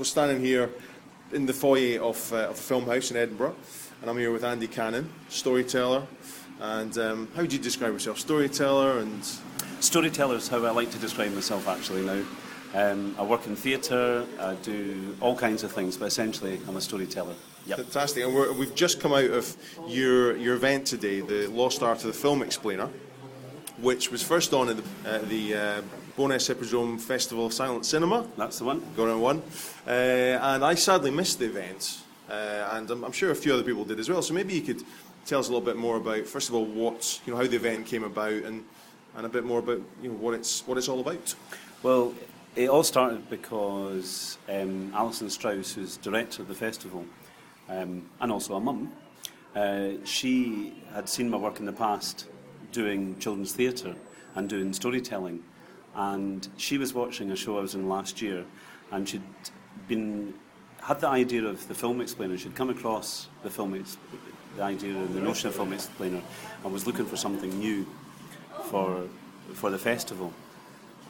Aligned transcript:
we're 0.00 0.04
standing 0.04 0.40
here 0.42 0.70
in 1.30 1.44
the 1.44 1.52
foyer 1.52 2.00
of, 2.00 2.32
uh, 2.32 2.48
of 2.48 2.56
the 2.56 2.62
Film 2.62 2.86
House 2.86 3.10
in 3.10 3.18
Edinburgh, 3.18 3.54
and 4.00 4.08
I'm 4.08 4.16
here 4.16 4.32
with 4.32 4.44
Andy 4.44 4.66
Cannon, 4.66 5.12
storyteller. 5.28 6.06
And 6.58 6.96
um, 6.96 7.28
how 7.34 7.42
would 7.42 7.52
you 7.52 7.58
describe 7.58 7.92
yourself? 7.92 8.18
Storyteller 8.18 9.00
and 9.00 9.22
Storyteller 9.80 10.36
is 10.36 10.48
how 10.48 10.64
I 10.64 10.70
like 10.70 10.90
to 10.92 10.98
describe 10.98 11.34
myself 11.34 11.68
actually 11.68 12.06
now. 12.06 12.22
Um, 12.72 13.14
I 13.18 13.24
work 13.24 13.46
in 13.46 13.54
theatre, 13.54 14.24
I 14.38 14.54
do 14.54 15.18
all 15.20 15.36
kinds 15.36 15.64
of 15.64 15.72
things, 15.72 15.98
but 15.98 16.06
essentially 16.06 16.58
I'm 16.66 16.76
a 16.76 16.80
storyteller. 16.80 17.34
Yep. 17.66 17.76
fantastic. 17.80 18.24
And 18.24 18.34
we're, 18.34 18.54
we've 18.54 18.74
just 18.74 19.00
come 19.00 19.12
out 19.12 19.30
of 19.30 19.54
your 19.86 20.34
your 20.38 20.54
event 20.54 20.86
today, 20.86 21.20
the 21.20 21.46
Lost 21.48 21.82
Art 21.82 21.98
of 21.98 22.04
the 22.04 22.14
Film 22.14 22.40
Explainer, 22.40 22.88
which 23.82 24.10
was 24.10 24.22
first 24.22 24.54
on 24.54 24.70
at 24.70 24.76
the, 24.78 24.82
uh, 25.04 25.18
the 25.28 25.54
uh, 25.54 25.82
Bo'ness 26.16 26.48
Hippodrome 26.48 26.98
Festival 26.98 27.46
of 27.46 27.52
Silent 27.52 27.86
Cinema. 27.86 28.26
That's 28.36 28.58
the 28.58 28.64
one. 28.64 28.82
going 28.96 29.10
on 29.10 29.20
one. 29.20 29.42
Uh, 29.86 29.90
and 29.90 30.64
I 30.64 30.74
sadly 30.74 31.10
missed 31.10 31.38
the 31.38 31.46
event, 31.46 32.02
uh, 32.28 32.68
and 32.72 32.90
I'm, 32.90 33.04
I'm 33.04 33.12
sure 33.12 33.30
a 33.30 33.34
few 33.34 33.52
other 33.54 33.62
people 33.62 33.84
did 33.84 33.98
as 33.98 34.08
well. 34.08 34.22
So 34.22 34.34
maybe 34.34 34.54
you 34.54 34.62
could 34.62 34.82
tell 35.26 35.40
us 35.40 35.48
a 35.48 35.52
little 35.52 35.64
bit 35.64 35.76
more 35.76 35.96
about, 35.96 36.26
first 36.26 36.48
of 36.48 36.54
all, 36.54 36.64
what 36.64 37.20
you 37.26 37.32
know, 37.32 37.38
how 37.38 37.46
the 37.46 37.56
event 37.56 37.86
came 37.86 38.04
about, 38.04 38.32
and 38.32 38.64
and 39.16 39.26
a 39.26 39.28
bit 39.28 39.44
more 39.44 39.58
about 39.58 39.80
you 40.02 40.10
know 40.10 40.16
what 40.16 40.34
it's 40.34 40.66
what 40.66 40.78
it's 40.78 40.88
all 40.88 41.00
about. 41.00 41.34
Well, 41.82 42.14
it 42.56 42.68
all 42.68 42.82
started 42.82 43.28
because 43.30 44.38
um, 44.48 44.92
Alison 44.94 45.30
Strauss, 45.30 45.72
who's 45.72 45.96
director 45.96 46.42
of 46.42 46.48
the 46.48 46.54
festival, 46.54 47.04
um, 47.68 48.08
and 48.20 48.32
also 48.32 48.54
a 48.54 48.60
mum, 48.60 48.92
uh, 49.54 49.90
she 50.04 50.82
had 50.92 51.08
seen 51.08 51.30
my 51.30 51.36
work 51.36 51.60
in 51.60 51.66
the 51.66 51.72
past 51.72 52.26
doing 52.72 53.18
children's 53.18 53.52
theatre 53.52 53.94
and 54.34 54.48
doing 54.48 54.72
storytelling. 54.72 55.42
And 55.94 56.46
she 56.56 56.78
was 56.78 56.94
watching 56.94 57.30
a 57.30 57.36
show 57.36 57.58
I 57.58 57.62
was 57.62 57.74
in 57.74 57.88
last 57.88 58.22
year, 58.22 58.44
and 58.90 59.08
she'd 59.08 59.22
been 59.88 60.34
had 60.82 61.00
the 61.00 61.08
idea 61.08 61.44
of 61.44 61.66
the 61.68 61.74
film 61.74 62.00
explainer. 62.00 62.38
She'd 62.38 62.54
come 62.54 62.70
across 62.70 63.28
the 63.42 63.50
film, 63.50 63.72
the 64.56 64.62
idea 64.62 64.94
and 64.94 65.14
the 65.14 65.20
notion 65.20 65.48
of 65.48 65.54
film 65.54 65.72
explainer, 65.72 66.22
and 66.64 66.72
was 66.72 66.86
looking 66.86 67.06
for 67.06 67.16
something 67.16 67.58
new 67.58 67.86
for 68.64 69.06
for 69.52 69.70
the 69.70 69.78
festival. 69.78 70.32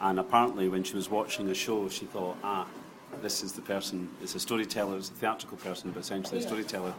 And 0.00 0.18
apparently, 0.18 0.68
when 0.68 0.82
she 0.82 0.94
was 0.94 1.10
watching 1.10 1.48
a 1.50 1.54
show, 1.54 1.88
she 1.88 2.06
thought, 2.06 2.36
ah, 2.42 2.66
this 3.22 3.42
is 3.42 3.52
the 3.52 3.62
person. 3.62 4.08
It's 4.22 4.34
a 4.34 4.40
storyteller. 4.40 4.96
It's 4.96 5.10
a 5.10 5.14
theatrical 5.14 5.58
person, 5.58 5.90
but 5.90 6.00
essentially 6.00 6.38
a 6.38 6.42
storyteller. 6.42 6.94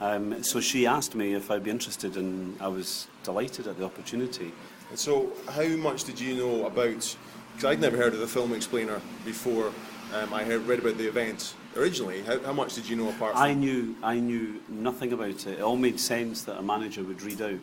Um, 0.00 0.42
so 0.42 0.60
she 0.60 0.86
asked 0.86 1.14
me 1.14 1.34
if 1.34 1.50
I'd 1.50 1.64
be 1.64 1.70
interested, 1.70 2.16
and 2.16 2.60
I 2.60 2.68
was 2.68 3.06
delighted 3.22 3.66
at 3.66 3.78
the 3.78 3.84
opportunity. 3.84 4.52
And 4.90 4.98
so, 4.98 5.32
how 5.50 5.66
much 5.68 6.04
did 6.04 6.20
you 6.20 6.34
know 6.36 6.66
about? 6.66 7.16
Because 7.54 7.64
I'd 7.64 7.80
never 7.80 7.96
heard 7.96 8.14
of 8.14 8.20
the 8.20 8.26
film 8.26 8.52
explainer 8.52 9.00
before. 9.24 9.72
Um, 10.14 10.34
I 10.34 10.42
had 10.42 10.66
read 10.66 10.80
about 10.80 10.98
the 10.98 11.08
event 11.08 11.54
originally. 11.74 12.22
How, 12.22 12.38
how 12.40 12.52
much 12.52 12.74
did 12.74 12.86
you 12.88 12.96
know 12.96 13.08
apart 13.08 13.32
from? 13.32 13.42
I 13.42 13.54
knew 13.54 13.94
I 14.02 14.16
knew 14.18 14.60
nothing 14.68 15.12
about 15.12 15.28
it. 15.30 15.46
It 15.46 15.62
all 15.62 15.76
made 15.76 15.98
sense 15.98 16.42
that 16.44 16.58
a 16.58 16.62
manager 16.62 17.02
would 17.02 17.22
read 17.22 17.40
out 17.40 17.58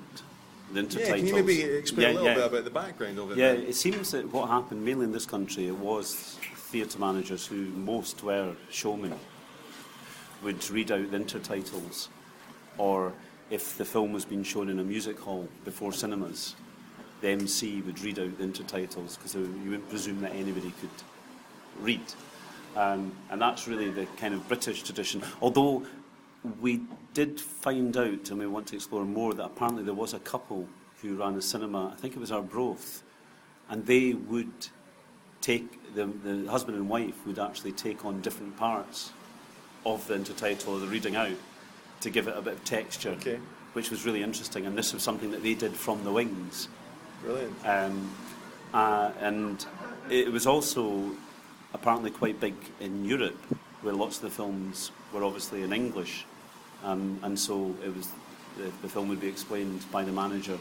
the 0.74 0.82
intertitles. 0.82 1.00
yeah, 1.08 1.16
can 1.18 1.28
you 1.28 1.34
maybe 1.36 1.62
explain 1.64 2.08
Yeah, 2.08 2.12
a 2.12 2.14
little 2.14 2.28
yeah. 2.28 2.36
bit 2.36 2.46
about 2.46 2.64
the 2.64 2.70
background 2.72 3.20
of 3.20 3.32
it? 3.32 3.38
Yeah, 3.38 3.54
then? 3.54 3.64
it 3.64 3.76
seems 3.76 4.12
that 4.12 4.32
what 4.32 4.50
happened 4.50 4.84
mainly 4.84 5.06
in 5.06 5.12
this 5.12 5.26
country, 5.26 5.68
it 5.68 5.76
was 5.76 6.40
theatre 6.70 7.00
managers 7.00 7.48
who 7.48 7.66
most 7.70 8.22
were 8.22 8.54
showmen 8.70 9.18
would 10.44 10.70
read 10.70 10.92
out 10.92 11.10
the 11.10 11.18
intertitles, 11.18 12.10
or 12.78 13.12
if 13.50 13.76
the 13.78 13.86
film 13.86 14.14
was 14.14 14.24
being 14.24 14.44
shown 14.44 14.70
in 14.70 14.78
a 14.78 14.84
music 14.84 15.20
hall 15.20 15.48
before 15.66 15.92
cinemas, 15.92 16.56
the 17.22 17.30
MC 17.30 17.82
would 17.82 18.00
read 18.02 18.20
out 18.20 18.38
the 18.38 18.44
intertitles 18.44 19.18
because 19.18 19.34
you 19.34 19.50
wouldn't 19.66 19.90
presume 19.90 20.22
that 20.22 20.32
anybody 20.34 20.72
could 20.80 20.90
read. 21.82 22.02
Um, 22.78 23.14
and 23.32 23.42
that's 23.42 23.68
really 23.68 23.90
the 23.90 24.06
kind 24.18 24.36
of 24.36 24.48
British 24.48 24.84
tradition. 24.84 25.24
Although 25.42 25.84
we 26.62 26.82
did 27.16 27.42
find 27.42 27.98
out, 27.98 28.30
and 28.30 28.40
we 28.40 28.46
want 28.46 28.68
to 28.68 28.76
explore 28.76 29.06
more, 29.06 29.34
that 29.34 29.44
apparently 29.44 29.84
there 29.84 29.96
was 29.96 30.14
a 30.14 30.20
couple 30.20 30.68
who 31.02 31.16
ran 31.16 31.36
a 31.36 31.42
cinema, 31.42 31.92
I 31.92 31.96
think 32.00 32.16
it 32.16 32.20
was 32.20 32.32
Arbroath, 32.32 33.02
and 33.70 33.88
they 33.88 34.14
would 34.14 34.70
take, 35.42 35.94
the, 35.96 36.06
the 36.06 36.50
husband 36.50 36.78
and 36.78 36.90
wife 36.90 37.26
would 37.26 37.40
actually 37.40 37.72
take 37.72 38.06
on 38.06 38.22
different 38.22 38.58
parts 38.58 39.12
of 39.86 40.06
the 40.08 40.16
intertitle 40.16 40.70
or 40.70 40.80
the 40.80 40.88
reading 40.88 41.16
out 41.16 41.38
to 42.02 42.10
give 42.10 42.28
it 42.28 42.38
a 42.38 42.42
bit 42.42 42.54
of 42.54 42.64
texture, 42.64 43.12
Okay. 43.12 43.40
which 43.74 43.90
was 43.90 44.06
really 44.06 44.24
interesting. 44.24 44.66
And 44.66 44.78
this 44.78 44.94
was 44.94 45.04
something 45.04 45.32
that 45.32 45.44
they 45.44 45.54
did 45.54 45.74
from 45.74 46.04
the 46.04 46.12
wings. 46.12 46.68
Brilliant. 47.24 47.56
Um, 47.66 48.12
uh, 48.74 49.12
and 49.20 49.66
it 50.10 50.32
was 50.32 50.46
also 50.46 51.12
apparently 51.74 52.12
quite 52.12 52.40
big 52.40 52.56
in 52.80 53.06
Europe, 53.06 53.38
where 53.82 53.94
lots 53.94 54.18
of 54.18 54.24
the 54.24 54.30
films 54.30 54.92
were 55.14 55.24
obviously 55.24 55.64
in 55.64 55.74
English, 55.74 56.26
um, 56.84 57.20
and 57.24 57.38
so 57.38 57.76
it 57.84 57.96
was 57.96 58.10
the, 58.58 58.72
the 58.82 58.90
film 58.90 59.10
would 59.10 59.20
be 59.20 59.28
explained 59.28 59.84
by 59.92 60.04
the 60.04 60.12
manager. 60.12 60.58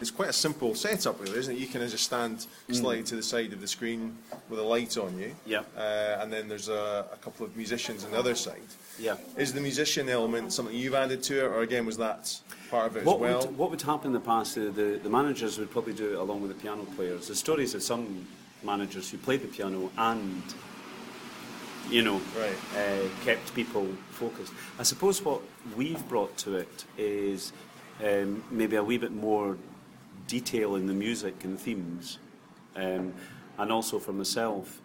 It's 0.00 0.10
quite 0.10 0.30
a 0.30 0.32
simple 0.32 0.74
setup, 0.74 1.20
really, 1.20 1.38
isn't 1.38 1.54
it? 1.54 1.58
You 1.60 1.66
can 1.66 1.86
just 1.86 2.04
stand 2.04 2.46
slightly 2.70 3.02
to 3.04 3.16
the 3.16 3.22
side 3.22 3.52
of 3.52 3.60
the 3.60 3.68
screen 3.68 4.16
with 4.48 4.58
a 4.58 4.62
light 4.62 4.96
on 4.96 5.18
you. 5.18 5.34
Yeah. 5.44 5.60
Uh, 5.76 6.18
and 6.20 6.32
then 6.32 6.48
there's 6.48 6.68
a, 6.70 7.06
a 7.12 7.16
couple 7.16 7.44
of 7.44 7.54
musicians 7.56 8.04
on 8.04 8.10
the 8.10 8.18
other 8.18 8.34
side. 8.34 8.62
Yeah. 8.98 9.16
Is 9.36 9.52
the 9.52 9.60
musician 9.60 10.08
element 10.08 10.52
something 10.54 10.74
you've 10.74 10.94
added 10.94 11.22
to 11.24 11.40
it, 11.44 11.48
or 11.48 11.60
again 11.60 11.84
was 11.84 11.98
that 11.98 12.34
part 12.70 12.86
of 12.90 12.96
it 12.96 13.04
What 13.04 13.16
as 13.16 13.20
well? 13.20 13.40
would, 13.46 13.58
what 13.58 13.70
would 13.70 13.82
happen 13.82 14.06
in 14.08 14.12
the 14.14 14.20
past? 14.20 14.54
The, 14.54 14.70
the, 14.70 15.00
the 15.02 15.10
managers 15.10 15.58
would 15.58 15.70
probably 15.70 15.92
do 15.92 16.12
it 16.14 16.18
along 16.18 16.40
with 16.40 16.50
the 16.54 16.60
piano 16.62 16.84
players. 16.96 17.28
The 17.28 17.36
stories 17.36 17.74
of 17.74 17.82
some 17.82 18.26
managers 18.62 19.10
who 19.10 19.18
played 19.18 19.42
the 19.42 19.48
piano 19.48 19.90
and, 19.98 20.42
you 21.90 22.00
know, 22.02 22.20
Right. 22.38 22.56
uh, 22.76 23.08
kept 23.24 23.54
people 23.54 23.86
focused. 24.12 24.52
I 24.78 24.82
suppose 24.82 25.22
what 25.22 25.42
we've 25.76 26.06
brought 26.08 26.36
to 26.38 26.56
it 26.56 26.84
is 26.96 27.52
um, 28.02 28.42
maybe 28.50 28.76
a 28.76 28.84
wee 28.84 28.96
bit 28.98 29.12
more 29.12 29.56
detail 30.26 30.76
in 30.76 30.86
the 30.86 30.94
music 30.94 31.44
and 31.44 31.58
themes, 31.58 32.18
um, 32.76 33.12
and 33.58 33.72
also 33.72 33.98
for 33.98 34.12
myself. 34.12 34.80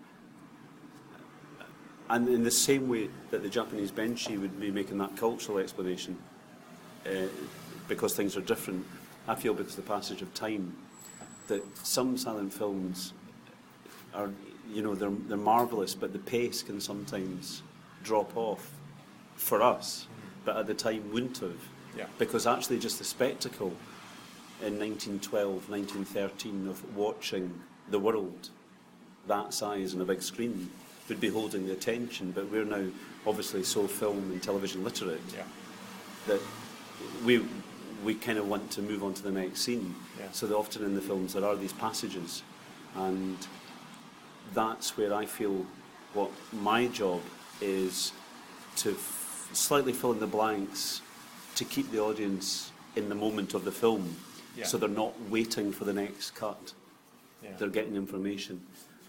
And 2.09 2.27
in 2.29 2.43
the 2.43 2.51
same 2.51 2.87
way 2.87 3.09
that 3.31 3.41
the 3.41 3.49
Japanese 3.49 3.91
Benshi 3.91 4.39
would 4.39 4.59
be 4.59 4.69
making 4.69 4.99
that 4.99 5.17
cultural 5.17 5.57
explanation, 5.57 6.17
uh, 7.05 7.27
because 7.87 8.13
things 8.13 8.37
are 8.37 8.41
different, 8.41 8.85
I 9.27 9.35
feel 9.35 9.53
because 9.53 9.77
of 9.77 9.85
the 9.85 9.91
passage 9.91 10.21
of 10.21 10.33
time, 10.33 10.75
that 11.47 11.63
some 11.85 12.17
silent 12.17 12.53
films 12.53 13.13
are, 14.13 14.29
you 14.71 14.81
know, 14.81 14.95
they're, 14.95 15.09
they're 15.27 15.37
marvellous, 15.37 15.95
but 15.95 16.13
the 16.13 16.19
pace 16.19 16.61
can 16.61 16.79
sometimes 16.79 17.63
drop 18.03 18.35
off 18.35 18.71
for 19.35 19.61
us, 19.61 20.07
but 20.43 20.57
at 20.57 20.67
the 20.67 20.73
time 20.73 21.11
wouldn't 21.11 21.37
have. 21.39 21.59
Yeah. 21.97 22.05
Because 22.19 22.45
actually, 22.45 22.79
just 22.79 22.97
the 22.99 23.03
spectacle 23.03 23.73
in 24.61 24.79
1912, 24.79 25.69
1913 25.69 26.67
of 26.67 26.95
watching 26.95 27.53
the 27.89 27.99
world 27.99 28.49
that 29.27 29.53
size 29.53 29.93
on 29.93 30.01
a 30.01 30.05
big 30.05 30.21
screen 30.21 30.69
would 31.09 31.19
be 31.19 31.29
holding 31.29 31.65
the 31.67 31.73
attention, 31.73 32.31
but 32.31 32.49
we're 32.51 32.63
now 32.65 32.85
obviously 33.27 33.63
so 33.63 33.87
film 33.87 34.17
and 34.31 34.41
television 34.41 34.83
literate 34.83 35.21
Yeah. 35.35 35.43
that 36.27 36.41
we 37.25 37.45
we 38.03 38.13
kind 38.13 38.37
of 38.37 38.47
want 38.47 38.69
to 38.71 38.81
move 38.83 39.03
on 39.03 39.13
to 39.15 39.23
the 39.23 39.31
next 39.31 39.61
scene. 39.61 39.95
Yeah. 40.19 40.29
So 40.31 40.45
that 40.47 40.55
often 40.55 40.83
in 40.83 40.93
the 40.93 41.01
films 41.01 41.33
there 41.33 41.43
are 41.45 41.55
these 41.55 41.73
passages, 41.73 42.43
and 42.95 43.37
that's 44.53 44.95
where 44.95 45.13
I 45.13 45.25
feel 45.25 45.65
what 46.13 46.29
my 46.53 46.85
job 46.87 47.21
is 47.61 48.11
to 48.77 48.91
f- 48.91 49.49
slightly 49.53 49.91
fill 49.93 50.11
in 50.11 50.19
the 50.19 50.27
blanks 50.27 51.01
to 51.55 51.65
keep 51.65 51.91
the 51.91 51.99
audience 51.99 52.71
in 52.95 53.09
the 53.09 53.15
moment 53.15 53.53
of 53.55 53.65
the 53.65 53.71
film, 53.71 54.15
Yeah. 54.55 54.65
so 54.65 54.77
they're 54.77 54.89
not 54.89 55.13
waiting 55.29 55.71
for 55.71 55.85
the 55.85 55.93
next 55.93 56.31
cut. 56.31 56.73
Yeah. 57.43 57.51
They're 57.57 57.69
getting 57.69 57.95
information, 57.95 58.61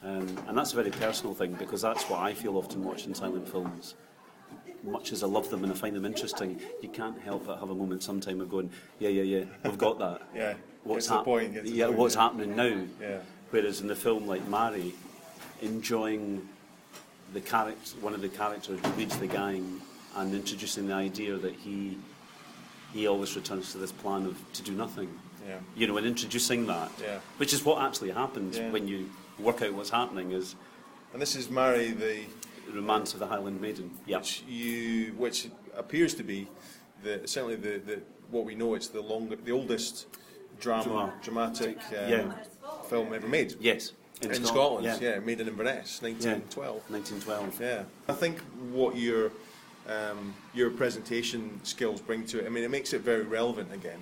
um, 0.02 0.36
and 0.48 0.56
that's 0.56 0.72
a 0.72 0.76
very 0.76 0.90
personal 0.90 1.34
thing 1.34 1.54
because 1.54 1.82
that's 1.82 2.04
what 2.04 2.20
I 2.20 2.34
feel 2.34 2.56
often 2.56 2.84
watching 2.84 3.14
silent 3.14 3.48
films 3.48 3.94
much 4.86 5.12
as 5.12 5.22
I 5.22 5.26
love 5.26 5.50
them 5.50 5.64
and 5.64 5.72
I 5.72 5.76
find 5.76 5.94
them 5.96 6.04
interesting, 6.04 6.60
you 6.80 6.88
can't 6.88 7.20
help 7.20 7.46
but 7.46 7.58
have 7.58 7.70
a 7.70 7.74
moment 7.74 8.02
sometime 8.02 8.40
of 8.40 8.50
going, 8.50 8.70
yeah, 8.98 9.08
yeah, 9.08 9.22
yeah, 9.22 9.44
we've 9.64 9.78
got 9.78 9.98
that. 9.98 10.22
Yeah, 10.34 10.54
What's 10.84 11.08
gets 11.08 11.08
to 11.08 11.12
the 11.14 11.24
point, 11.24 11.54
the 11.54 11.70
yeah, 11.70 11.86
point, 11.86 11.98
what's 11.98 12.14
yeah. 12.14 12.20
happening 12.22 12.56
now? 12.56 12.80
Yeah. 13.00 13.18
Whereas 13.50 13.80
in 13.80 13.88
the 13.88 13.96
film 13.96 14.26
like 14.26 14.46
Mary, 14.48 14.94
enjoying 15.60 16.48
the 17.32 17.40
character, 17.40 17.96
one 18.00 18.14
of 18.14 18.20
the 18.20 18.28
characters 18.28 18.78
who 18.80 18.92
leads 18.92 19.18
the 19.18 19.26
gang, 19.26 19.80
and 20.14 20.34
introducing 20.34 20.86
the 20.86 20.94
idea 20.94 21.36
that 21.36 21.54
he 21.54 21.98
he 22.92 23.06
always 23.06 23.34
returns 23.36 23.72
to 23.72 23.78
this 23.78 23.92
plan 23.92 24.26
of 24.26 24.52
to 24.54 24.62
do 24.62 24.72
nothing. 24.72 25.08
Yeah. 25.46 25.58
You 25.76 25.86
know, 25.86 25.96
and 25.96 26.06
introducing 26.06 26.66
that, 26.66 26.90
Yeah. 27.00 27.18
which 27.38 27.52
is 27.52 27.64
what 27.64 27.82
actually 27.82 28.10
happens 28.10 28.58
Yeah. 28.58 28.70
when 28.70 28.88
you 28.88 29.10
work 29.38 29.62
out 29.62 29.72
what's 29.74 29.90
happening, 29.90 30.32
is 30.32 30.54
And 31.12 31.22
this 31.22 31.36
is 31.36 31.48
Mary, 31.48 31.92
the 31.92 32.24
romance 32.74 33.14
of 33.14 33.20
the 33.20 33.26
Highland 33.28 33.60
Maiden. 33.60 33.90
Yeah. 34.06 34.18
which 34.18 34.42
you, 34.48 35.12
which 35.16 35.48
appears 35.74 36.14
to 36.14 36.22
be 36.24 36.48
the 37.02 37.22
certainly 37.26 37.56
the, 37.56 37.78
the 37.78 38.00
what 38.30 38.44
we 38.44 38.54
know. 38.54 38.74
It's 38.74 38.88
the 38.88 39.00
longer, 39.00 39.36
the 39.36 39.52
oldest 39.52 40.06
drama, 40.60 40.84
Drama. 40.84 41.12
dramatic 41.22 41.78
um, 41.78 42.10
Yeah. 42.10 42.32
film 42.90 43.14
ever 43.14 43.28
made. 43.28 43.54
Yes. 43.60 43.92
In 44.20 44.30
in, 44.30 44.34
Scotland, 44.44 44.84
Scotland. 44.86 45.02
yeah. 45.02 45.10
Yeah. 45.14 45.18
made 45.20 45.40
in 45.40 45.48
Inverness, 45.48 46.02
1912. 46.02 46.82
1912. 46.90 47.60
Yeah, 47.60 47.84
I 48.08 48.12
think 48.14 48.40
what 48.72 48.96
your 48.96 49.30
um, 49.88 50.34
your 50.54 50.70
presentation 50.70 51.60
skills 51.62 52.00
bring 52.00 52.26
to 52.26 52.40
it, 52.40 52.46
I 52.46 52.48
mean, 52.48 52.64
it 52.64 52.70
makes 52.70 52.92
it 52.92 53.02
very 53.02 53.22
relevant 53.22 53.72
again. 53.72 54.00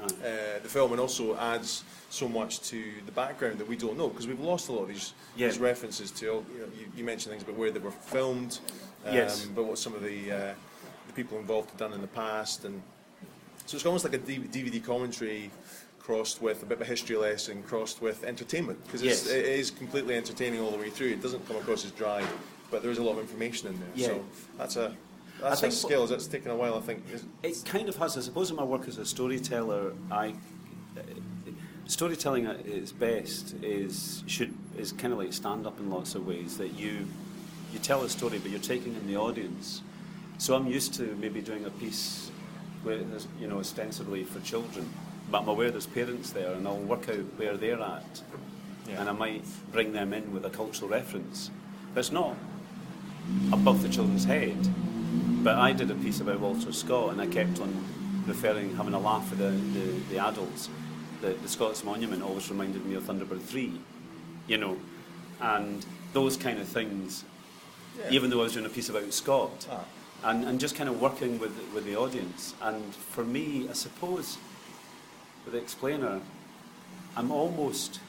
Uh, 0.00 0.58
the 0.62 0.68
film 0.68 0.92
and 0.92 1.00
also 1.00 1.36
adds 1.36 1.84
so 2.10 2.28
much 2.28 2.60
to 2.62 2.82
the 3.06 3.12
background 3.12 3.58
that 3.58 3.68
we 3.68 3.76
don't 3.76 3.96
know 3.96 4.08
because 4.08 4.26
we've 4.26 4.40
lost 4.40 4.68
a 4.68 4.72
lot 4.72 4.82
of 4.82 4.88
these, 4.88 5.12
Yeah. 5.36 5.48
these 5.48 5.58
references 5.58 6.10
to. 6.12 6.24
You, 6.24 6.32
know, 6.58 6.66
you, 6.78 6.86
you 6.96 7.04
mentioned 7.04 7.30
things 7.32 7.42
about 7.42 7.56
where 7.56 7.70
they 7.70 7.78
were 7.78 7.90
filmed, 7.90 8.58
um, 9.06 9.14
Yes. 9.14 9.44
but 9.46 9.64
what 9.64 9.78
some 9.78 9.94
of 9.94 10.02
the 10.02 10.32
uh, 10.32 10.54
the 11.06 11.12
people 11.14 11.38
involved 11.38 11.70
had 11.70 11.78
done 11.78 11.92
in 11.92 12.00
the 12.00 12.08
past, 12.08 12.64
and 12.64 12.82
so 13.66 13.76
it's 13.76 13.86
almost 13.86 14.04
like 14.04 14.14
a 14.14 14.18
DVD 14.18 14.82
commentary 14.84 15.50
crossed 16.00 16.42
with 16.42 16.62
a 16.62 16.66
bit 16.66 16.76
of 16.78 16.82
a 16.82 16.84
history 16.84 17.16
lesson, 17.16 17.62
crossed 17.62 18.02
with 18.02 18.24
entertainment 18.24 18.82
because 18.84 19.02
Yes. 19.02 19.26
it 19.26 19.44
is 19.46 19.70
completely 19.70 20.14
entertaining 20.16 20.60
all 20.60 20.70
the 20.70 20.76
way 20.78 20.90
through. 20.90 21.10
It 21.12 21.22
doesn't 21.22 21.46
come 21.46 21.56
across 21.56 21.84
as 21.84 21.92
dry, 21.92 22.22
but 22.70 22.82
there 22.82 22.90
is 22.90 22.98
a 22.98 23.02
lot 23.02 23.12
of 23.12 23.20
information 23.20 23.68
in 23.68 23.78
there. 23.80 23.88
Yeah. 23.94 24.06
So 24.08 24.24
that's 24.58 24.76
a 24.76 24.94
that's 25.40 25.58
a 25.60 25.62
think- 25.62 25.72
skill. 25.74 26.06
That's 26.06 26.26
taken 26.26 26.50
a 26.50 26.56
while, 26.56 26.74
I 26.76 26.80
think. 26.80 27.02
It 27.42 27.62
kind 27.64 27.88
of 27.88 27.96
has. 27.96 28.16
I 28.16 28.20
suppose 28.20 28.50
in 28.50 28.56
my 28.56 28.64
work 28.64 28.88
as 28.88 28.98
a 28.98 29.04
storyteller, 29.06 29.92
I 30.10 30.34
uh, 30.96 31.00
storytelling 31.86 32.46
at 32.46 32.64
its 32.66 32.92
best 32.92 33.54
is 33.62 34.22
should 34.26 34.54
is 34.78 34.92
kind 34.92 35.12
of 35.12 35.18
like 35.18 35.32
stand 35.32 35.66
up 35.66 35.78
in 35.78 35.90
lots 35.90 36.14
of 36.14 36.26
ways. 36.26 36.56
That 36.58 36.74
you 36.78 37.06
you 37.72 37.78
tell 37.80 38.02
a 38.02 38.08
story, 38.08 38.38
but 38.38 38.50
you're 38.50 38.60
taking 38.60 38.94
in 38.94 39.06
the 39.06 39.16
audience. 39.16 39.82
So 40.38 40.54
I'm 40.54 40.66
used 40.66 40.94
to 40.94 41.16
maybe 41.20 41.40
doing 41.40 41.64
a 41.64 41.70
piece 41.70 42.30
where 42.82 42.98
there's, 42.98 43.26
you 43.40 43.46
know 43.46 43.58
ostensibly 43.58 44.24
for 44.24 44.40
children, 44.40 44.88
but 45.30 45.42
I'm 45.42 45.48
aware 45.48 45.70
there's 45.70 45.86
parents 45.86 46.30
there, 46.30 46.52
and 46.52 46.66
I'll 46.68 46.76
work 46.76 47.08
out 47.08 47.24
where 47.36 47.56
they're 47.56 47.80
at, 47.80 48.22
Yeah. 48.88 49.00
and 49.00 49.08
I 49.08 49.12
might 49.12 49.44
bring 49.72 49.92
them 49.92 50.12
in 50.12 50.32
with 50.32 50.44
a 50.44 50.50
cultural 50.50 50.90
reference. 50.90 51.50
But 51.94 52.00
it's 52.00 52.12
not 52.12 52.36
above 53.52 53.82
the 53.82 53.88
children's 53.88 54.24
head. 54.24 54.56
But 55.44 55.56
I 55.56 55.72
did 55.72 55.90
a 55.90 55.94
piece 55.94 56.20
about 56.20 56.40
Walter 56.40 56.72
Scott, 56.72 57.10
and 57.12 57.20
I 57.20 57.26
kept 57.26 57.60
on 57.60 57.84
referring, 58.26 58.74
having 58.76 58.94
a 58.94 58.98
laugh 58.98 59.28
with 59.30 59.38
the, 59.40 59.50
the, 59.78 60.14
the 60.14 60.18
adults. 60.18 60.70
The, 61.20 61.34
the 61.34 61.48
Scott's 61.48 61.84
Monument 61.84 62.22
always 62.22 62.48
reminded 62.50 62.84
me 62.86 62.94
of 62.94 63.02
Thunderbird 63.04 63.42
3, 63.42 63.78
you 64.48 64.56
know, 64.56 64.78
and 65.42 65.84
those 66.14 66.38
kind 66.38 66.58
of 66.58 66.66
things, 66.66 67.24
Yeah. 67.98 68.10
even 68.10 68.30
though 68.30 68.40
I 68.40 68.44
was 68.44 68.54
doing 68.54 68.64
a 68.64 68.70
piece 68.70 68.88
about 68.88 69.12
Scott, 69.12 69.66
Ah. 69.70 69.84
and, 70.24 70.44
and 70.46 70.58
just 70.58 70.76
kind 70.76 70.88
of 70.88 70.98
working 71.00 71.38
with, 71.38 71.52
with 71.74 71.84
the 71.84 71.94
audience. 71.96 72.54
And 72.62 72.94
for 72.94 73.22
me, 73.24 73.68
I 73.68 73.74
suppose, 73.74 74.38
with 75.44 75.52
the 75.52 75.60
explainer, 75.60 76.20
I'm 77.18 77.30
almost, 77.30 78.00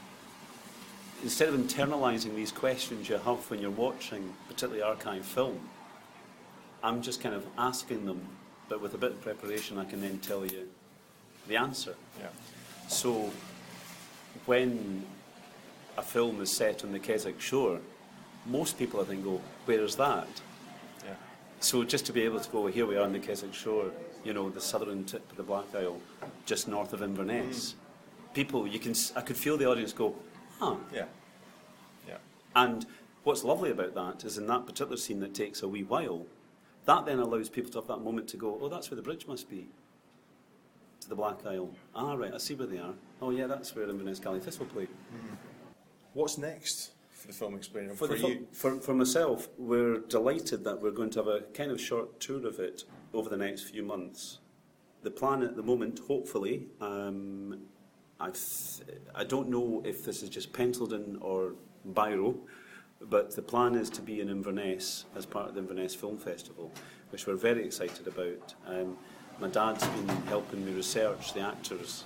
instead 1.21 1.49
of 1.49 1.55
internalising 1.59 2.33
these 2.35 2.53
questions 2.53 3.09
you 3.09 3.17
have 3.17 3.49
when 3.51 3.59
you're 3.59 3.71
watching, 3.71 4.33
particularly 4.47 4.81
archive 4.81 5.25
film, 5.25 5.59
I'm 6.85 7.01
just 7.01 7.19
kind 7.19 7.33
of 7.33 7.43
asking 7.57 8.05
them, 8.05 8.21
but 8.69 8.79
with 8.79 8.93
a 8.93 8.97
bit 8.99 9.11
of 9.11 9.21
preparation, 9.21 9.79
I 9.79 9.85
can 9.85 10.01
then 10.01 10.19
tell 10.19 10.45
you 10.45 10.67
the 11.47 11.57
answer. 11.57 11.95
yeah. 12.19 12.27
So, 12.87 13.31
when 14.45 15.03
a 15.97 16.03
film 16.03 16.41
is 16.41 16.51
set 16.51 16.83
on 16.83 16.91
the 16.91 16.99
Kessock 16.99 17.41
shore, 17.41 17.79
most 18.45 18.77
people 18.77 19.01
I 19.01 19.05
think 19.05 19.23
go, 19.23 19.41
"Where 19.65 19.81
is 19.81 19.95
that?" 19.95 20.27
Yeah. 21.03 21.15
So 21.59 21.83
just 21.83 22.05
to 22.05 22.13
be 22.13 22.21
able 22.21 22.39
to 22.39 22.49
go, 22.51 22.67
here 22.67 22.85
we 22.85 22.95
are 22.97 23.03
on 23.03 23.13
the 23.13 23.19
Kessock 23.19 23.55
shore, 23.55 23.91
you 24.23 24.33
know, 24.33 24.51
the 24.51 24.61
southern 24.61 25.05
tip 25.05 25.27
of 25.31 25.37
the 25.37 25.43
Black 25.43 25.73
Isle, 25.73 25.99
just 26.45 26.67
north 26.67 26.93
of 26.93 27.01
Inverness. 27.01 27.57
Mm-hmm. 27.71 28.33
People, 28.33 28.67
you 28.67 28.77
can, 28.77 28.93
I 29.15 29.21
could 29.21 29.37
feel 29.37 29.57
the 29.57 29.67
audience 29.67 29.91
go, 29.93 30.13
huh. 30.59 30.75
Yeah. 30.93 31.05
Yeah. 32.07 32.17
And 32.55 32.85
what's 33.23 33.43
lovely 33.43 33.71
about 33.71 33.95
that 33.95 34.23
is 34.23 34.37
in 34.37 34.45
that 34.47 34.67
particular 34.67 34.97
scene 34.97 35.21
that 35.21 35.33
takes 35.33 35.63
a 35.63 35.67
wee 35.67 35.83
while, 35.83 36.27
that 36.85 37.05
then 37.05 37.19
allows 37.19 37.49
people 37.49 37.71
to 37.71 37.79
have 37.79 37.87
that 37.87 37.99
moment 37.99 38.27
to 38.29 38.37
go, 38.37 38.57
oh, 38.61 38.69
that's 38.69 38.89
where 38.89 38.95
the 38.95 39.01
bridge 39.01 39.27
must 39.27 39.49
be, 39.49 39.67
to 41.01 41.09
the 41.09 41.15
Black 41.15 41.45
Isle. 41.45 41.69
Ah, 41.95 42.13
right, 42.13 42.33
I 42.33 42.37
see 42.37 42.53
where 42.55 42.67
they 42.67 42.77
are. 42.77 42.93
Oh, 43.21 43.31
yeah, 43.31 43.47
that's 43.47 43.75
where 43.75 43.89
Inverness 43.89 44.19
Caley 44.19 44.39
Thistle 44.39 44.65
play. 44.65 44.87
What's 46.13 46.37
next 46.37 46.91
for 47.11 47.27
the 47.27 47.33
film 47.33 47.55
explainer 47.55 47.93
For, 47.93 48.07
for, 48.07 48.15
fil- 48.15 48.29
you? 48.29 48.47
for, 48.51 48.79
for 48.79 48.93
myself, 48.93 49.49
we're 49.57 49.99
delighted 49.99 50.63
that 50.63 50.81
we're 50.81 50.91
going 50.91 51.09
to 51.11 51.19
have 51.19 51.27
a 51.27 51.41
kind 51.53 51.71
of 51.71 51.81
short 51.81 52.19
tour 52.19 52.45
of 52.47 52.59
it 52.59 52.83
over 53.13 53.29
the 53.29 53.37
next 53.37 53.63
few 53.63 53.83
months. 53.83 54.39
The 55.03 55.11
plan 55.11 55.43
at 55.43 55.55
the 55.55 55.63
moment, 55.63 55.99
hopefully, 56.07 56.67
um, 56.81 57.59
I, 58.19 58.27
th- 58.27 58.81
I 59.13 59.23
don't 59.23 59.49
know 59.49 59.81
if 59.85 60.03
this 60.05 60.23
is 60.23 60.29
just 60.29 60.53
penciled 60.53 60.93
in 60.93 61.17
or 61.21 61.53
biro, 61.93 62.37
but 63.01 63.35
the 63.35 63.41
plan 63.41 63.75
is 63.75 63.89
to 63.91 64.01
be 64.01 64.21
in 64.21 64.29
Inverness 64.29 65.05
as 65.15 65.25
part 65.25 65.49
of 65.49 65.55
the 65.55 65.61
Inverness 65.61 65.93
Film 65.95 66.17
Festival, 66.17 66.71
which 67.11 67.27
we're 67.27 67.35
very 67.35 67.65
excited 67.65 68.07
about. 68.07 68.53
Um, 68.67 68.97
my 69.39 69.47
dad's 69.47 69.85
been 69.87 70.07
helping 70.27 70.65
me 70.65 70.71
research 70.73 71.33
the 71.33 71.41
actors, 71.41 72.03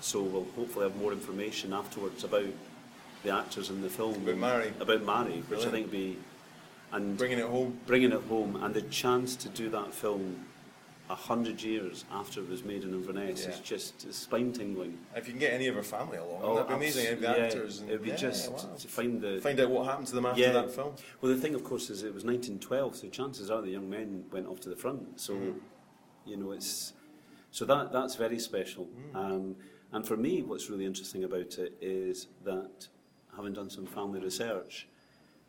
so 0.00 0.22
we'll 0.22 0.46
hopefully 0.56 0.84
have 0.86 0.96
more 0.96 1.12
information 1.12 1.72
afterwards 1.72 2.24
about 2.24 2.46
the 3.24 3.30
actors 3.30 3.70
in 3.70 3.82
the 3.82 3.88
film. 3.88 4.14
About 4.14 4.36
Mary. 4.36 4.72
About 4.80 5.02
Mary, 5.04 5.42
which 5.48 5.66
I 5.66 5.70
think 5.70 5.86
would 5.86 5.92
be, 5.92 6.18
and 6.92 7.16
Bringing 7.18 7.38
it 7.38 7.46
home. 7.46 7.78
bringing 7.86 8.12
it 8.12 8.22
home, 8.24 8.56
and 8.62 8.74
the 8.74 8.82
chance 8.82 9.34
to 9.36 9.48
do 9.48 9.68
that 9.70 9.92
film 9.92 10.44
a 11.10 11.14
hundred 11.14 11.62
years 11.62 12.04
after 12.12 12.40
it 12.40 12.48
was 12.48 12.62
made 12.64 12.84
in 12.84 12.92
Inverness 12.92 13.46
is 13.46 13.60
just 13.60 14.12
spine 14.12 14.52
tingling. 14.52 14.98
If 15.16 15.26
you 15.26 15.32
can 15.32 15.40
get 15.40 15.52
any 15.54 15.66
of 15.66 15.74
her 15.74 15.82
family 15.82 16.18
along, 16.18 16.54
that'd 16.56 16.68
be 16.68 16.74
amazing. 16.74 17.06
abs- 17.06 17.20
The 17.20 17.28
Oh, 17.32 17.36
yeah, 17.36 17.44
actors. 17.44 17.80
And, 17.80 17.88
It'd 17.88 18.02
be 18.02 18.08
yeah, 18.10 18.16
just 18.16 18.50
wow. 18.52 18.58
to 18.78 18.88
find 18.88 19.20
the 19.22 19.40
Find 19.40 19.58
out 19.60 19.70
what 19.70 19.86
happened 19.86 20.06
to 20.08 20.14
them 20.14 20.26
after 20.26 20.40
Yeah. 20.40 20.52
that 20.52 20.70
film. 20.70 20.94
Well, 21.20 21.34
the 21.34 21.40
thing, 21.40 21.54
of 21.54 21.64
course, 21.64 21.88
is 21.90 22.02
it 22.02 22.12
was 22.12 22.24
1912, 22.24 22.94
so 22.96 23.08
chances 23.08 23.50
are 23.50 23.62
the 23.62 23.70
young 23.70 23.88
men 23.88 24.26
went 24.30 24.46
off 24.46 24.60
to 24.60 24.68
the 24.68 24.76
front. 24.76 25.18
So, 25.18 25.34
Mm. 25.34 25.60
you 26.26 26.36
know, 26.36 26.50
it's 26.52 26.92
so 27.50 27.64
that 27.64 27.90
that's 27.92 28.14
very 28.16 28.38
special. 28.38 28.86
Mm. 28.86 29.16
Um, 29.16 29.56
and 29.92 30.06
for 30.06 30.16
me, 30.18 30.42
what's 30.42 30.68
really 30.68 30.84
interesting 30.84 31.24
about 31.24 31.56
it 31.58 31.72
is 31.80 32.26
that 32.44 32.88
having 33.34 33.54
done 33.54 33.70
some 33.70 33.86
family 33.86 34.20
research, 34.20 34.86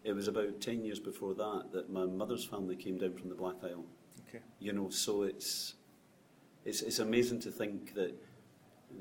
it 0.06 0.14
was 0.14 0.30
about 0.30 0.62
10 0.62 0.86
years 0.86 1.00
before 1.02 1.34
that 1.34 1.74
that 1.74 1.90
my 1.90 2.06
mother's 2.06 2.46
family 2.46 2.78
came 2.78 2.98
down 2.98 3.14
from 3.16 3.28
the 3.28 3.36
Black 3.36 3.56
Isle. 3.62 3.84
Okay. 4.30 4.40
You 4.60 4.74
know, 4.74 4.90
so 4.90 5.24
it's 5.24 5.76
it's 6.66 6.82
it's 6.82 7.00
amazing 7.00 7.40
to 7.42 7.52
think 7.52 7.94
that 7.96 8.14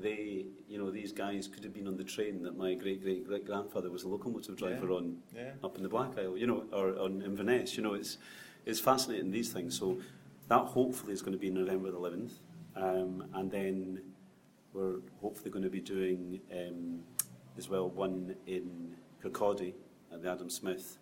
they, 0.01 0.45
you 0.67 0.77
know, 0.77 0.91
these 0.91 1.11
guys 1.11 1.47
could 1.47 1.63
have 1.63 1.73
been 1.73 1.87
on 1.87 1.97
the 1.97 2.03
train 2.03 2.43
that 2.43 2.55
my 2.57 2.73
great 2.75 3.01
great 3.03 3.27
great 3.27 3.45
grandfather 3.45 3.89
was 3.89 4.03
a 4.03 4.07
locomotive 4.07 4.55
driver 4.55 4.87
Yeah. 4.89 4.95
on 4.95 5.17
Yeah. 5.35 5.51
up 5.63 5.77
in 5.77 5.83
the 5.83 5.89
Black 5.89 6.17
Isle, 6.17 6.37
you 6.37 6.47
know, 6.47 6.65
or 6.71 6.97
on 6.99 7.21
Inverness. 7.21 7.75
You 7.77 7.83
know, 7.83 7.93
it's 7.93 8.17
it's 8.65 8.79
fascinating 8.79 9.31
these 9.31 9.51
things. 9.51 9.77
So 9.77 9.99
that 10.47 10.65
hopefully 10.65 11.13
is 11.13 11.21
going 11.21 11.33
to 11.33 11.39
be 11.39 11.49
November 11.51 11.91
the 11.91 11.97
11th, 11.99 12.31
um, 12.75 13.25
and 13.33 13.51
then 13.51 14.01
we're 14.73 14.99
hopefully 15.21 15.51
going 15.51 15.63
to 15.63 15.69
be 15.69 15.79
doing 15.81 16.39
um, 16.51 17.03
as 17.57 17.69
well 17.69 17.89
one 17.89 18.35
in 18.47 18.95
Kirkcaldy 19.23 19.73
at 20.11 20.21
the 20.23 20.29
Adam 20.31 20.49
Smith, 20.49 20.97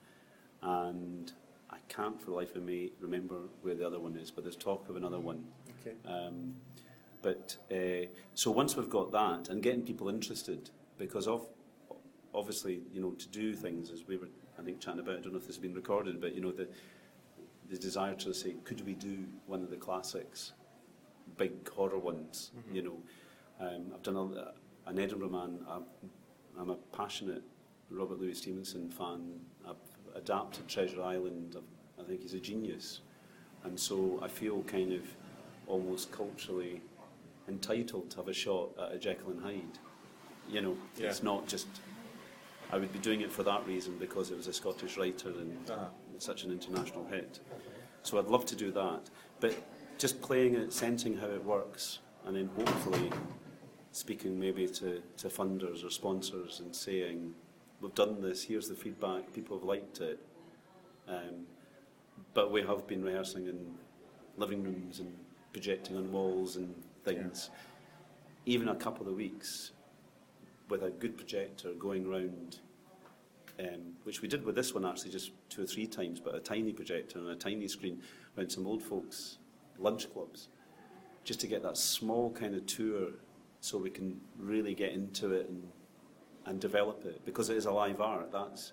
and 0.62 1.32
can't 1.88 2.20
for 2.20 2.28
the 2.28 2.36
life 2.36 2.56
of 2.56 2.64
me 2.64 2.92
remember 3.00 3.36
where 3.62 3.76
the 3.76 3.86
other 3.86 4.00
one 4.00 4.16
is, 4.16 4.32
but 4.32 4.44
there's 4.44 4.56
talk 4.56 4.90
of 4.90 4.96
another 4.96 5.20
one. 5.20 5.44
Okay. 5.82 5.96
Um, 6.06 6.56
but 7.22 7.58
uh, 7.72 8.08
so 8.34 8.52
once 8.52 8.76
we've 8.76 8.90
got 8.90 9.12
that 9.12 9.50
and 9.50 9.62
getting 9.62 9.82
people 9.82 10.10
interested, 10.10 10.70
because 10.98 11.28
of 11.28 11.48
obviously 12.34 12.82
you 12.94 13.02
know 13.02 13.12
to 13.12 13.28
do 13.30 13.56
things 13.56 13.90
as 13.90 14.08
we 14.08 14.18
were 14.18 14.28
I 14.60 14.64
think 14.64 14.80
chatting 14.80 15.00
about. 15.00 15.18
I 15.18 15.22
don't 15.22 15.34
know 15.34 15.40
if 15.40 15.48
this 15.48 15.56
has 15.56 15.62
been 15.62 15.74
recorded, 15.74 16.20
but 16.20 16.34
you 16.36 16.42
know 16.42 16.52
the 16.52 16.68
the 17.70 17.78
desire 17.78 18.16
to 18.16 18.34
say 18.34 18.56
could 18.64 18.86
we 18.86 18.94
do 18.94 19.26
one 19.46 19.62
of 19.62 19.70
the 19.70 19.76
classics, 19.76 20.54
big 21.38 21.68
horror 21.70 22.00
ones. 22.00 22.52
You 22.72 22.82
know, 22.82 22.98
um, 23.60 23.92
I've 23.94 24.04
done 24.04 24.16
a, 24.16 24.90
an 24.90 25.00
Edinburgh 25.00 25.30
man. 25.30 25.60
I'm, 25.70 25.84
I'm 26.58 26.70
a 26.70 26.76
passionate 26.96 27.44
Robert 27.90 28.20
Louis 28.20 28.36
Stevenson 28.36 28.90
fan. 28.90 29.40
I've 29.68 29.76
adapted 30.18 30.68
Treasure 30.68 31.02
Island. 31.02 31.56
I've, 31.58 32.04
think 32.08 32.22
he's 32.22 32.34
a 32.34 32.40
genius, 32.40 33.02
and 33.64 33.78
so 33.80 34.20
I 34.24 34.28
feel 34.28 34.64
kind 34.64 34.94
of 34.94 35.02
almost 35.68 36.12
culturally 36.12 36.82
entitled 37.50 38.10
to 38.12 38.18
have 38.18 38.28
a 38.30 38.34
shot 38.34 38.70
at 38.82 38.94
a 38.94 38.98
Jekyll 38.98 39.32
and 39.32 39.42
Hyde. 39.42 39.78
You 40.50 40.62
know, 40.62 40.78
Yeah. 40.98 41.08
it's 41.10 41.24
not 41.24 41.48
just. 41.48 41.68
I 42.72 42.78
would 42.78 42.92
be 42.92 43.00
doing 43.00 43.22
it 43.22 43.32
for 43.32 43.44
that 43.44 43.66
reason 43.66 43.98
because 43.98 44.30
it 44.32 44.38
was 44.38 44.48
a 44.48 44.54
Scottish 44.54 44.98
writer 44.98 45.30
and 45.30 45.70
Uh-huh. 45.70 45.86
such 46.18 46.44
an 46.44 46.52
international 46.52 47.06
hit. 47.08 47.40
So 48.04 48.18
I'd 48.20 48.28
love 48.28 48.46
to 48.48 48.56
do 48.56 48.72
that, 48.72 49.10
but 49.40 49.56
just 49.98 50.22
playing 50.22 50.56
it, 50.56 50.72
sensing 50.74 51.18
how 51.18 51.28
it 51.28 51.44
works, 51.44 52.00
and 52.26 52.36
then 52.36 52.50
hopefully 52.56 53.10
speaking 53.92 54.40
maybe 54.40 54.68
to, 54.68 55.02
to 55.18 55.28
funders 55.30 55.84
or 55.86 55.90
sponsors 55.90 56.60
and 56.60 56.76
saying, 56.76 57.34
we've 57.82 57.96
done 57.96 58.22
this, 58.22 58.44
here's 58.44 58.68
the 58.68 58.76
feedback, 58.76 59.34
people 59.34 59.58
have 59.58 59.66
liked 59.66 60.00
it. 60.02 60.20
Um, 61.08 61.46
but 62.34 62.52
we 62.52 62.62
have 62.62 62.88
been 62.88 63.04
rehearsing 63.04 63.48
in 63.48 63.76
living 64.38 64.64
rooms 64.64 65.00
and 65.00 65.14
projecting 65.54 65.98
on 65.98 66.12
walls 66.12 66.56
and 66.56 66.74
things. 67.04 67.50
Even 68.46 68.70
a 68.70 68.76
couple 68.76 69.08
of 69.08 69.16
weeks 69.16 69.72
with 70.70 70.84
a 70.84 70.90
good 70.90 71.18
projector 71.18 71.72
going 71.74 72.08
round 72.08 72.60
um, 73.60 73.94
which 74.04 74.22
we 74.22 74.28
did 74.28 74.46
with 74.46 74.56
this 74.56 74.74
one 74.74 74.86
actually 74.86 75.12
just 75.12 75.32
two 75.50 75.64
or 75.64 75.66
three 75.66 75.88
times, 75.88 76.20
but 76.20 76.36
a 76.36 76.40
tiny 76.40 76.72
projector 76.72 77.20
and 77.20 77.30
a 77.30 77.36
tiny 77.36 77.68
screen 77.68 78.02
around 78.38 78.52
some 78.52 78.68
old 78.68 78.84
folks' 78.84 79.38
lunch 79.80 80.12
clubs, 80.14 80.50
just 81.24 81.40
to 81.42 81.48
get 81.48 81.64
that 81.64 81.78
small 81.78 82.32
kind 82.32 82.56
of 82.56 82.66
tour 82.66 83.10
so 83.60 83.78
we 83.78 83.90
can 83.90 84.20
really 84.38 84.76
get 84.76 84.92
into 84.92 85.32
it 85.34 85.50
and, 85.50 85.64
and 86.48 86.60
develop 86.60 87.06
it 87.06 87.24
because 87.26 87.50
it 87.50 87.58
is 87.58 87.66
a 87.66 87.72
live 87.72 88.02
art. 88.02 88.32
That's, 88.32 88.72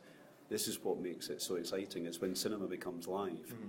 this 0.48 0.68
is 0.68 0.82
what 0.82 1.00
makes 1.00 1.28
it 1.28 1.42
so 1.42 1.56
exciting. 1.56 2.06
It's 2.06 2.20
when 2.20 2.34
cinema 2.34 2.66
becomes 2.66 3.06
live. 3.06 3.32
Mm-hmm. 3.32 3.68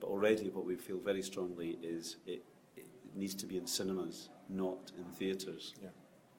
But 0.00 0.06
already, 0.08 0.48
what 0.50 0.64
we 0.66 0.74
feel 0.74 0.98
very 0.98 1.22
strongly 1.22 1.78
is 1.82 2.16
it, 2.26 2.42
it 2.76 2.86
needs 3.14 3.34
to 3.36 3.46
be 3.46 3.56
in 3.56 3.66
cinemas, 3.66 4.30
not 4.48 4.90
in 4.98 5.04
theatres, 5.04 5.74
Yeah. 5.82 5.90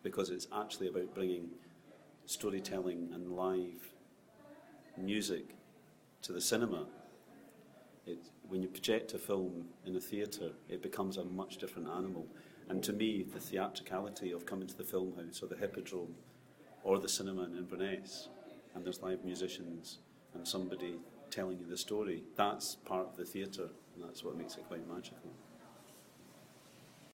because 0.01 0.29
it's 0.29 0.48
actually 0.53 0.88
about 0.89 1.13
bringing 1.13 1.50
storytelling 2.25 3.10
and 3.13 3.32
live 3.32 3.93
music 4.98 5.55
to 6.24 6.34
the 6.34 6.41
cinema. 6.41 6.86
It, 8.05 8.17
when 8.50 8.62
you 8.62 8.67
project 8.67 9.13
a 9.13 9.17
film 9.17 9.65
in 9.86 9.96
a 9.96 10.00
theatre, 10.01 10.51
it 10.67 10.82
becomes 10.82 11.17
a 11.17 11.24
much 11.24 11.58
different 11.58 11.88
animal. 11.88 12.27
And 12.70 12.84
to 12.84 12.93
me, 12.93 13.24
the 13.24 13.39
theatricality 13.39 14.32
of 14.32 14.46
coming 14.46 14.67
to 14.67 14.77
the 14.77 14.84
film 14.84 15.13
house 15.15 15.41
or 15.43 15.48
the 15.48 15.55
Hippodrome 15.55 16.15
or 16.84 17.00
the 17.00 17.10
cinema 17.10 17.44
in 17.44 17.58
Inverness, 17.58 18.30
and 18.75 18.86
there's 18.86 19.02
live 19.02 19.24
musicians 19.24 20.00
and 20.34 20.48
somebody 20.48 20.96
telling 21.30 21.58
you 21.60 21.66
the 21.66 21.78
story, 21.78 22.24
that's 22.36 22.75
part 22.75 23.08
of 23.08 23.18
the 23.18 23.25
theatre, 23.25 23.70
and 23.96 24.04
that's 24.04 24.24
what 24.24 24.38
makes 24.38 24.56
it 24.56 24.66
quite 24.68 24.88
magical. 24.88 25.32